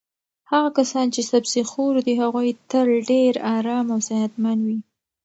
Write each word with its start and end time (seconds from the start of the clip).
هغه 0.51 0.69
کسان 0.77 1.05
چې 1.15 1.21
سبزي 1.31 1.61
خور 1.71 1.93
دي 2.05 2.13
هغوی 2.21 2.49
تل 2.71 2.87
ډېر 3.09 3.33
ارام 3.57 3.85
او 3.95 3.99
صحتمند 4.09 4.61
وي. 4.67 4.79